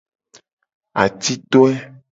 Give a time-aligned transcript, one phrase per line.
[1.03, 1.73] Atitoe.